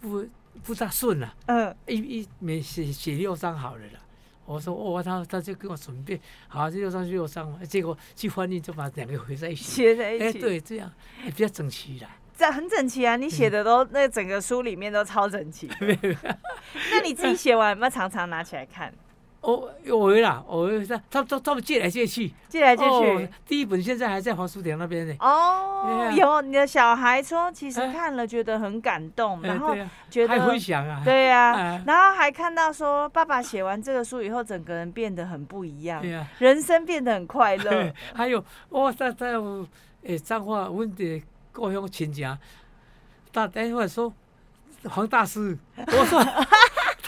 [0.00, 0.24] 不
[0.62, 1.34] 不大顺了。
[1.46, 4.00] 嗯，一一每写写六张好了啦。
[4.48, 10.24] 我说哦，他他就给我准备好这六张就六张嘛，结果去翻译就把两个合在一起，写在一起。
[10.24, 10.90] 哎，对，这样
[11.26, 12.08] 比较整齐啦。
[12.34, 15.68] 这很整齐啊，你写的都那整个书里面都超整齐。
[16.90, 18.90] 那你自己写完有没有常常拿起来看？
[19.48, 20.68] 我我啦，我
[21.08, 23.26] 他他他们借来借去，借来借去。
[23.46, 25.14] 第一本现在还在黄书店那边呢。
[25.20, 29.74] 哦，有你的小孩说，其实看了觉得很感动，然后
[30.10, 36.04] 觉得还回想啊，对呀，然后还看到说，爸爸写完这个书以后，整个人变得很不一样，
[36.38, 37.90] 人生变得很快乐。
[38.12, 39.28] 还有我在在
[40.02, 41.22] 诶，彰化问的
[41.54, 42.22] 故乡亲戚，
[43.32, 44.12] 打电话说
[44.90, 46.22] 黄大师，我说。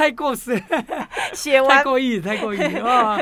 [0.00, 0.58] 太过时，
[1.34, 3.18] 写完太过意，太过意 啊！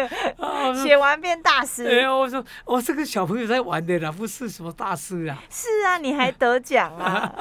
[0.81, 1.85] 写完变大师。
[1.85, 5.43] 哎呀，我说我这个小朋友在玩的啦，不是什么大师啊。
[5.51, 7.35] 是啊，你还得奖啊！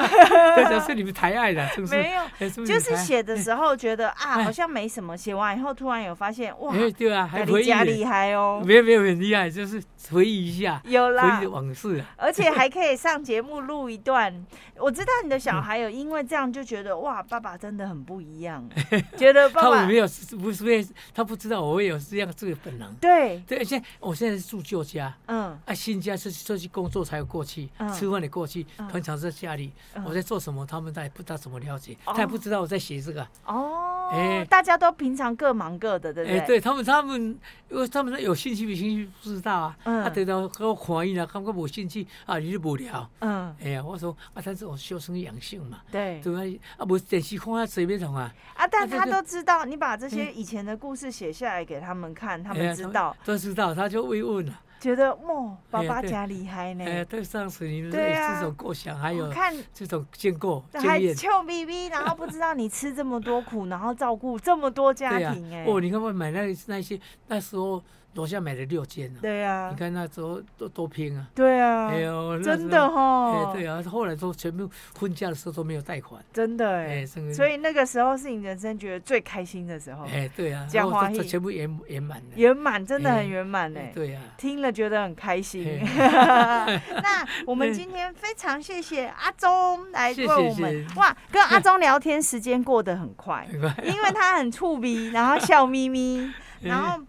[0.56, 1.96] 得奖是你们抬爱的，是不是？
[1.96, 8.64] 没有，就是写的时候觉得啊，好像没什么，写完以后突然有发现，哇，对啊，还回忆厉害哦。
[8.66, 9.80] 没有没有很厉害，就是
[10.12, 12.04] 回忆一下，有啦，回忆往事。
[12.16, 14.34] 而且还可以上节目录一段。
[14.80, 18.68] 我知道你的小孩有因为这样就觉得哇，爸爸真的很不一样。
[19.16, 20.08] 觉 得 爸爸他没有，
[20.40, 22.94] 不是他不知道我会有这样这个本能。
[22.96, 29.72] 对对，现在我现在是住旧家，嗯，啊，新家是出去工作才有过去，吃饭的过去，平常在家里，
[30.06, 33.28] 我在做什么，他们他也不知道怎么了解，他也不知道我在写这个。
[33.46, 33.84] 哦。
[34.10, 36.40] 哎，大家都平常各忙各的，对不对？
[36.40, 37.38] 哎，对他们，他们
[37.70, 39.78] 因为他们有兴趣没兴趣不知道啊。
[39.84, 40.02] 嗯。
[40.02, 43.10] 啊，等到给我看伊啦，感觉无兴趣啊，你就无聊。
[43.20, 43.54] 嗯。
[43.62, 45.82] 哎呀，我说啊，但是我修身养性嘛。
[45.92, 46.22] 对。
[46.24, 48.34] 对啊，啊，无电视看啊，随便从啊。
[48.56, 53.16] 啊，但他都知道，你把这些以前的故事写下来给他们看，他们知道。
[53.24, 54.62] 都知道，他就慰问了。
[54.80, 56.86] 觉得哇，爸爸家厉害呢！
[56.86, 67.84] 哎，对，上次你们这种构想，还有看这种见过还臭逼逼，然后不知道你吃这么多苦，然后照顾这么多家庭，哎，哦，你看我买那那些那时候。
[68.18, 74.68] 楼下买了六间呢，对呀，你看那时候都多拼啊，对啊，哎呦，真的哈，对啊，后来都全部
[75.00, 85.80] 婚嫁的时候都没有贷款，真的哎，所以那个时候是你人生觉得最开心的时候，哎，对啊，这样全部圆圆满的，圆满真的很圆满哎，对啊，听了觉得很开心。
[85.86, 93.48] 那我们今天非常谢谢阿忠来为我们，哇，跟阿忠聊天时间过得 很快，
[93.84, 97.00] 因为他很触鼻，然后笑眯眯， 然后。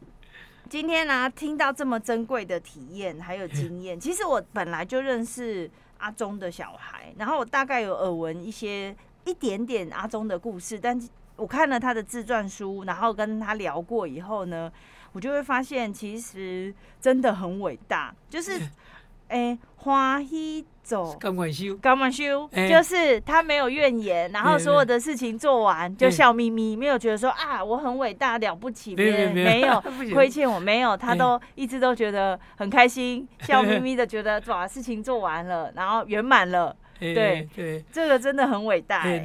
[0.69, 11.01] 今天呢、啊，听到这么珍贵的体验还有经验， 其实我本来就认识阿忠的小孩，然后我大概有耳闻一些一点点阿忠的故事，但
[11.37, 14.71] 我看了他的自传书，然后跟他聊过以后呢，
[15.13, 18.61] 我就会发现其实真的很伟大，就是。
[19.29, 29.83] 哎，欢喜做，甘愿修，甘愿修，就是他没有怨言，然后所有的事情做完就笑眯眯，没有觉得说啊我很伟大了不起，别人没有。
[30.15, 37.47] 亏欠我，没有，他都一直都觉得很开心， 笑眯眯的觉得把事情做完了，然后圆满了，对。
[37.55, 39.25] 对，这个真的很伟大，哎，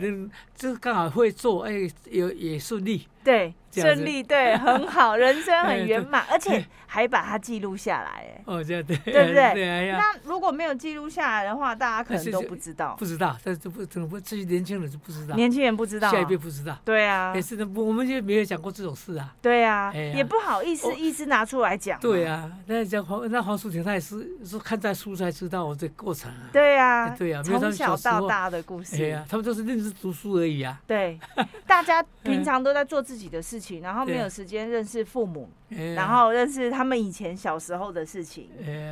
[0.63, 1.73] 这刚好会做，哎，
[2.09, 3.05] 也也顺利。
[3.21, 9.91] 对，顺利，对，很好， 人生很圆满，而且还把它记录下来，哎，哦，这样对，对不对？
[9.95, 14.19] 那如果没有记录下来的话，大家可能都不知道，不知道，但是不，怎么不？
[14.19, 31.19] 这些年轻人是不知道，年轻人不知道，下一辈不知道，对啊，也是的，我们就没有讲过这种事啊，对啊，也不好意思，一直拿出来讲，对啊，那讲黄，那黄淑婷她也是是看在书才知道我这过程啊，对啊，对啊，从小到大的故事，对啊，他们都是认真读书而已啊，对，
[31.65, 35.49] 大家平 常都在做自己的事情，然后没有时间认识父母，
[35.95, 38.49] 然后认识他们以前小时候的事情，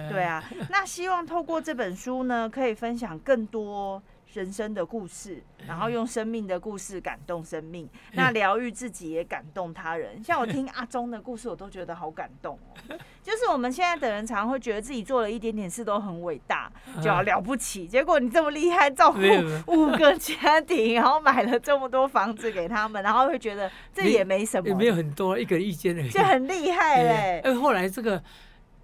[0.10, 0.43] 对啊。
[0.69, 4.02] 那希望透过这本书呢，可以分享更多
[4.34, 10.22] 人生的故事，然后用生命的故事感动生命，那疗愈自己也感动他人。
[10.24, 12.96] 像我听阿忠的故事，我都觉得好感动哦。
[13.22, 17.88] 就是我们现在的人常常会觉得自己做了一点点事都很伟大，就要了不起。
[17.88, 19.20] 结果你这么厉害，照顾
[19.72, 27.41] 五个家庭，然后买了这么多房子给他们，然后会觉得这也没什么，也没有很多，一个人一间而已，就很厉害嘞。
[27.44, 28.22] 哎，后来这个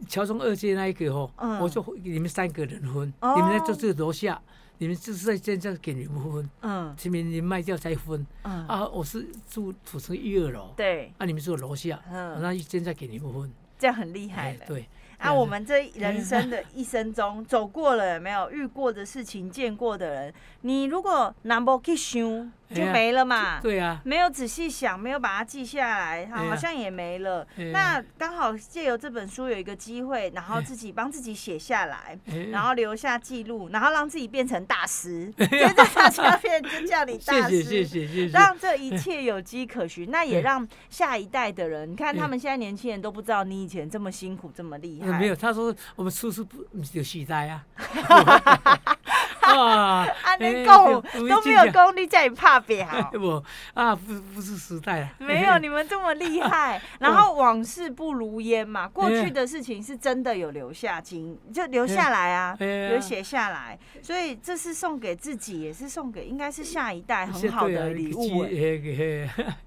[0.08, 1.32] 桥中二街那一个哦，
[1.62, 4.40] 我就你们三个人分，你们在就是楼下。
[4.80, 8.68] 你们就是在现在给你们分，嗯，前面你卖掉再分，嗯。
[8.68, 14.88] 啊，我是住土城一二楼，对，啊，你们住楼下，嗯，那一间再给你们分，这样很厉害的，对。
[15.18, 18.52] 啊，我们这人生的一生中走过了有没有？
[18.52, 23.60] 遇过的事情，见过的人，你如果拿不去想，就没了嘛。
[23.62, 27.48] 对啊，没有仔细想，没有把它记下来，好像也没了。
[27.72, 32.18] 那刚好借由这本书有一个机会，然后自己帮自己写下来，
[32.52, 35.32] 然后留下记录，然后让自己变成大师。
[35.38, 40.12] 现在大家变就叫你大师，谢谢谢谢谢谢，让这一切有迹可循。
[40.12, 45.20] 那也让下一代的人，你看他们现在年轻人都不知道你以前这么辛苦，这么厉害。
[45.20, 47.66] 没有，他说我们叔叔不有时代啊。
[49.60, 52.88] 啊，安尼讲都没有功，你这样怕表？
[53.12, 53.44] 不
[53.74, 55.10] 啊，不不是时代啊。
[55.18, 56.82] 没有你们这么厉害。
[57.00, 63.78] 然后往事不如烟嘛，过去的事情是真的有留下经，就留下来啊，有写下来。
[64.02, 68.44] 所以这是送给自己，也是送给应该是下一代很好的礼物，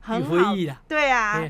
[0.01, 0.81] 很回忆啦。
[0.89, 1.43] 对啊。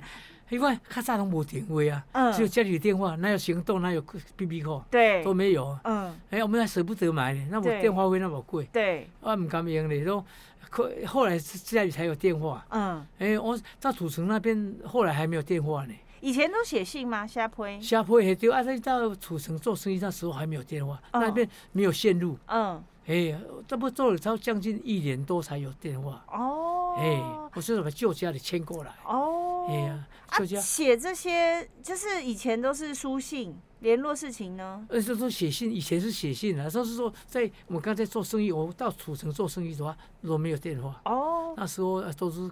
[0.50, 1.76] 因为较早拢无电话
[2.12, 4.02] 啊，只有家里电话，哪有行动，哪有
[4.36, 5.78] BBQ，对，都没有。
[5.84, 10.04] 嗯，哎，我们还舍不得买呢，那我电话费那么贵，对，我唔敢用的。
[10.04, 10.24] 说，
[10.68, 12.64] 后后来家里才有电话。
[12.70, 15.94] 嗯，哎，我到土城那边，后来还没有电话呢。
[16.20, 17.26] 以前都写信吗？
[17.26, 17.66] 下坡？
[17.80, 22.36] 下坡也对啊，在到土城做生意那时候还没有电话，那边没有线路。
[22.46, 23.34] 嗯，哎，
[23.66, 26.22] 这不做了超将近一年多才有电话。
[26.30, 27.22] 哦，哎，
[27.54, 28.92] 我是把旧家里迁过来。
[29.06, 30.06] 哦，哎呀。
[30.30, 34.86] 啊，写这些就是以前都是书信联络事情呢。
[34.88, 42.48] 呃，就说写信，以前是写信啊，就是说在我刚才做生意，我到土城做生意的话，如果没有电话，哦，那时候都是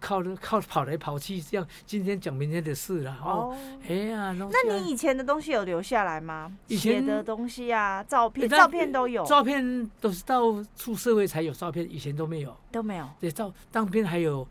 [0.00, 3.16] 靠靠跑来跑去，这样今天讲明天的事了。
[3.24, 3.56] 哦，
[3.88, 6.50] 哎呀，那你以前的东西有留下来吗？
[6.66, 10.42] 以前的东西啊，照片，照片都有，照片都是到
[10.74, 13.08] 出社会才有照片，以前都没有，都没有。
[13.20, 14.44] 对，照当兵还有。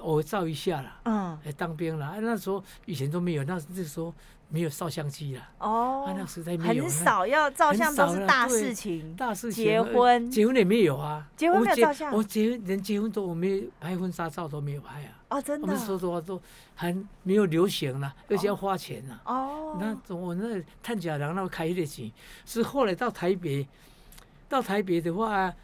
[0.00, 2.14] 偶照一下啦，嗯，来当兵了。
[2.20, 4.12] 那时候以前都没有，那那时候
[4.48, 5.48] 没有照相机啦。
[5.58, 9.64] 哦，啊，那时代没有，很少要照相，都是大事情，大事情。
[9.64, 11.26] 结婚，结婚也没有啊。
[11.36, 12.12] 结婚没有照相。
[12.12, 15.16] 我结婚连结婚都我没拍婚纱照都没有拍啊。
[15.30, 15.66] 哦，真的。
[15.66, 16.40] 我们说实话都
[16.74, 19.18] 还没有流行啦，而且要花钱呢。
[19.24, 19.78] 哦。
[19.80, 22.12] 那我那探假郎那开的钱，
[22.44, 23.66] 是后来到台北，
[24.48, 25.54] 到台北的话。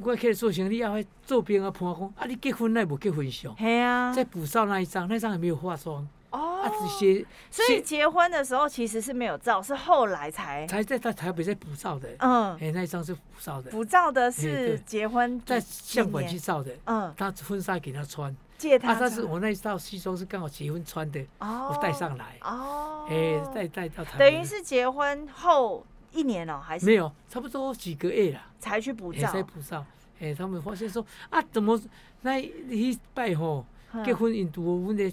[0.00, 3.56] 我开始做生意，要做兵啊，朋友讲啊，你结婚那无结婚相？
[3.56, 6.62] 系啊，在补照那一张，那张还没有化妆哦。
[6.62, 12.08] 啊，只写，所以结婚的时候其实是没有照，是后来才才在在台北在补照的。
[12.18, 13.70] 嗯，哎，那一张是补照的。
[13.70, 16.72] 补照的是结婚在相馆去照的。
[16.84, 18.92] 嗯，他婚纱给他穿，借他。
[18.92, 22.36] 啊，但是我那一套西装是刚好结婚穿的，我带上来。
[22.42, 23.06] 哦。
[23.10, 24.18] 哎，带带到台。
[24.18, 26.86] 等于是结婚后一年哦，还是？
[26.86, 29.30] 没有，差不多几个月了才去补照。
[29.30, 29.84] 才补照。
[30.20, 31.80] 哎，他们发现说啊，怎么
[32.20, 33.66] 那一拜吼
[34.04, 35.12] 结婚印度我们的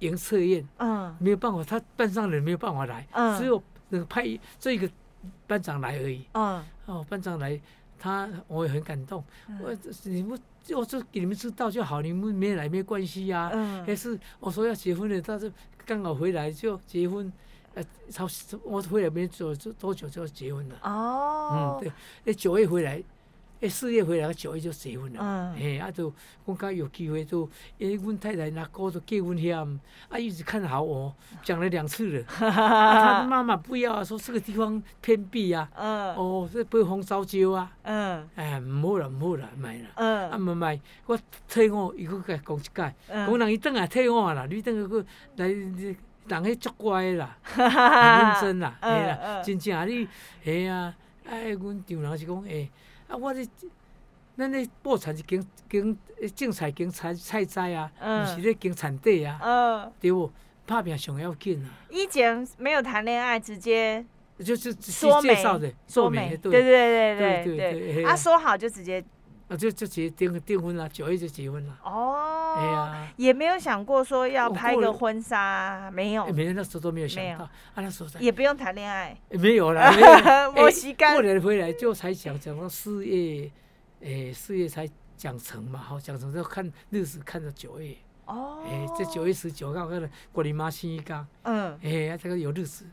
[0.00, 4.26] 营测验，嗯，没有办法，他班上人没有办法来，嗯，只有那个派
[4.58, 4.90] 这个
[5.46, 7.60] 班长来而已，嗯，哦，班长来，
[7.98, 9.22] 他我也很感动，
[9.60, 9.72] 我
[10.02, 10.36] 你们
[10.70, 15.52] 我就给你们知道就好，你们没来没关系呀，嗯，还是我说要结婚的，但是
[15.86, 17.32] 刚好回来就结婚，
[17.74, 18.26] 呃，超
[18.64, 21.92] 我回来没做多久就要结婚了，哦，嗯，对，
[22.24, 23.02] 那九月回来。
[23.60, 25.20] 诶，四月回来，九月就结婚了。
[25.22, 26.12] 嗯，嘿，啊，就
[26.44, 27.48] 我刚有机会就，
[27.78, 31.14] 因为，阮太太那哥就结婚遐，啊，一直看好我，
[31.44, 32.24] 讲了两次了。
[32.26, 35.70] 他的妈妈不要啊，说这个地方偏僻啊。
[35.76, 36.12] 嗯。
[36.16, 37.70] 哦，这北风烧焦啊。
[37.82, 38.28] 嗯。
[38.34, 39.90] 哎，唔好啦，唔好啦，买啦。
[39.94, 40.30] 嗯。
[40.32, 41.16] 啊，唔买，我
[41.48, 45.04] 退我伊搁甲讲一解，讲人伊等下替我啦，你等下搁
[45.36, 45.48] 来，
[46.26, 50.08] 人迄足乖啦， 很认真啦，哎啦，真正你，
[50.44, 50.94] 哎呀，
[51.28, 52.70] 哎，阮丈人是讲，诶。
[53.08, 53.46] 啊，我这
[54.36, 55.96] 咱咧播产是经经
[56.34, 60.30] 种菜经菜菜栽啊，毋是咧经产地啊，嗯、对不？
[60.64, 61.68] 拍拼上要紧啊。
[61.90, 64.02] 以前没有谈恋爱，直接
[64.38, 68.04] 就是说介绍的，说媒，对对对对对对对。
[68.04, 69.04] 啊，说好就直接，
[69.52, 71.78] 啊就就结订订婚了，九月就结婚了。
[71.84, 79.92] 哦，哎呀，也没有想过说要拍个婚纱，没有，没有，那时候都没有想到，啊那时候也不用谈恋爱，没有了，
[80.54, 81.12] 没时间。
[81.12, 83.50] 过年回来就才讲讲到四月。
[84.04, 87.94] 哎，四月才讲成嘛，好讲成就看日子，看到九月。
[88.24, 88.60] 哦。
[88.66, 91.24] 哎，这九月十九号，看到过你妈生日刚。
[91.42, 91.78] 嗯。
[91.82, 92.84] 哎，这个有日子，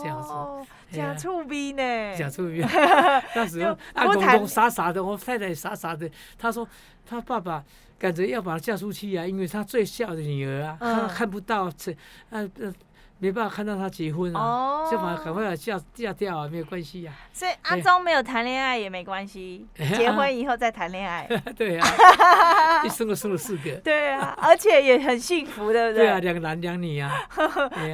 [0.00, 0.28] 这样子。
[0.30, 0.66] 哦。
[0.90, 2.16] 假醋逼呢？
[2.16, 2.60] 假醋逼。
[3.36, 6.10] 那时候阿公公傻傻的，我太太傻傻的。
[6.38, 6.66] 他说
[7.06, 7.62] 他爸爸
[7.98, 11.92] 赶着要把他嫁出去啊，因为他最小的女儿啊，他看不到这，
[12.30, 12.72] 啊呃。
[13.18, 17.12] 没办法看到他结婚啊，就把赶快嫁嫁掉啊，没有关系呀。
[17.32, 19.66] 所以阿忠没有谈恋爱也没关系，
[19.96, 21.26] 结婚以后再谈恋爱。
[21.56, 21.86] 对啊，
[22.86, 23.72] 一生都生了四个。
[23.82, 26.04] 对啊，而且也很幸福，对不对？
[26.04, 27.10] 对啊，两个男两女啊，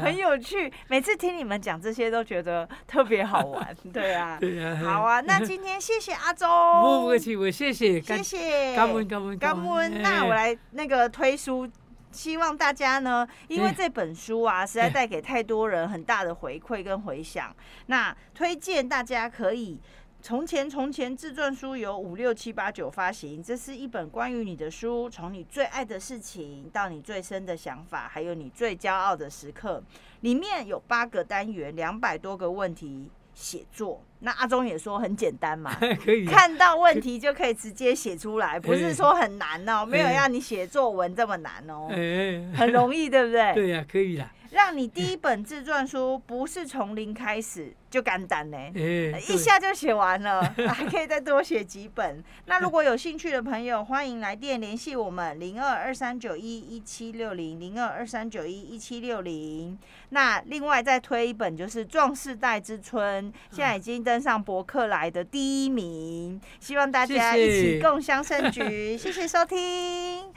[0.03, 0.72] 很有趣。
[0.89, 3.75] 每次听你们讲这些都觉得特别好玩。
[3.93, 4.77] 对啊，对啊。
[4.85, 6.49] 好啊，那今天谢谢阿忠。
[6.83, 8.77] 不客气，我谢谢，谢谢。
[8.77, 10.03] 感恩感恩感恩。
[10.03, 11.66] 那我来那个推书。
[12.15, 17.55] 希望大家呢，因为这本书啊，实在带给太多人很大的回馈跟回响。
[17.87, 19.81] 那推荐大家可以，
[20.23, 29.83] 从前从前自传书有五六七八九发行，这是一本关于你的书，从你最爱的事情到你最深的想法，还有你最骄傲的时刻，
[30.21, 33.11] 里面有八个单元，两百多个问题。
[33.35, 41.89] 写作，那阿忠也说很简单嘛， 可以看到问题就可以直接写出来， 不是说很难哦，没有要你写作文这么难哦，
[42.57, 43.53] 很容易，对不对？
[43.55, 44.30] 对呀，可以啦。
[44.55, 48.57] 让你第一本自传书不是从零开始就简单呢，
[49.29, 50.43] 一下就写完了，
[50.73, 52.23] 还可以再多写几本。
[52.47, 59.79] 那如果有兴趣的朋友，欢迎来电联系我们零二二三九一一七六零零二二三九一一七六零。
[60.11, 68.97] 那另外再推一本就是《壮世代之春》，现在已经登上博客来的第一名，希望大家一起共襄盛举。
[68.97, 70.35] 谢谢收听。